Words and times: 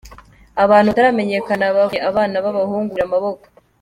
Abantu 0.63 0.87
bataramenyekana 0.91 1.65
bavunnye 1.75 1.99
abana 2.09 2.35
b’abahungu 2.43 2.91
babiri 2.91 3.03
amaboko 3.07 3.43